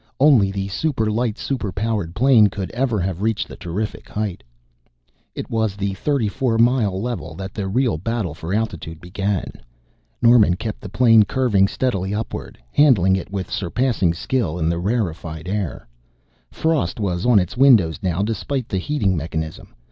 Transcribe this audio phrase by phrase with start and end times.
[0.19, 4.41] Only the super light, super powered plane could ever have reached the terrific height.
[5.35, 9.51] It was at the thirty four mile level that the real battle for altitude began.
[10.19, 15.47] Norman kept the plane curving steadily upward, handling it with surpassing skill in the rarefied
[15.47, 15.87] air.
[16.49, 19.75] Frost was on its windows now despite the heating mechanism.